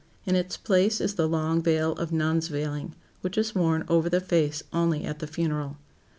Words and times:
In 0.25 0.35
its 0.35 0.57
place 0.57 0.99
is 0.99 1.13
the 1.13 1.29
long 1.29 1.61
veil 1.61 1.91
of 1.91 2.11
nun's 2.11 2.47
veiling, 2.47 2.95
which 3.21 3.37
is 3.37 3.53
worn 3.53 3.83
over 3.87 4.09
the 4.09 4.19
face 4.19 4.63
only 4.73 5.03
at 5.05 5.19
the 5.19 5.27
funeral. 5.27 5.77